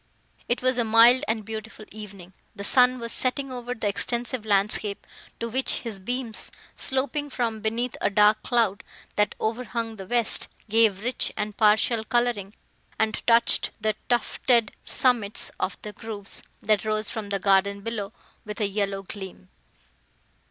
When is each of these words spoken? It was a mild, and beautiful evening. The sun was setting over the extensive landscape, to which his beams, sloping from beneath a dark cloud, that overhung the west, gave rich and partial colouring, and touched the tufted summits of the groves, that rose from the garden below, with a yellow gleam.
It 0.49 0.63
was 0.63 0.79
a 0.79 0.83
mild, 0.83 1.23
and 1.27 1.45
beautiful 1.45 1.85
evening. 1.91 2.33
The 2.55 2.63
sun 2.63 2.97
was 2.97 3.11
setting 3.11 3.51
over 3.51 3.75
the 3.75 3.87
extensive 3.87 4.47
landscape, 4.47 5.05
to 5.39 5.47
which 5.47 5.81
his 5.81 5.99
beams, 5.99 6.51
sloping 6.75 7.29
from 7.29 7.61
beneath 7.61 7.95
a 8.01 8.09
dark 8.09 8.41
cloud, 8.41 8.83
that 9.15 9.35
overhung 9.39 9.97
the 9.97 10.07
west, 10.07 10.47
gave 10.67 11.03
rich 11.03 11.31
and 11.37 11.55
partial 11.55 12.03
colouring, 12.03 12.55
and 12.97 13.21
touched 13.27 13.73
the 13.79 13.95
tufted 14.09 14.71
summits 14.83 15.51
of 15.59 15.79
the 15.83 15.93
groves, 15.93 16.41
that 16.63 16.83
rose 16.83 17.11
from 17.11 17.29
the 17.29 17.37
garden 17.37 17.81
below, 17.81 18.11
with 18.43 18.59
a 18.59 18.67
yellow 18.67 19.03
gleam. 19.03 19.49